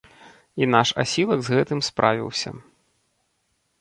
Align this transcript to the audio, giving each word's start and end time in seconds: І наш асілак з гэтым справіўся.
І 0.61 0.67
наш 0.75 0.93
асілак 1.03 1.39
з 1.49 1.57
гэтым 1.57 1.79
справіўся. 1.91 2.49